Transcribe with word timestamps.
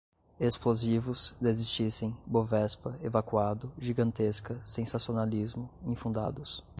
explosivos, 0.39 1.35
desistissem, 1.39 2.17
bovespa, 2.25 2.97
evacuado, 3.03 3.71
gigantesca, 3.77 4.59
sensacionalismo, 4.65 5.69
infundados 5.85 6.63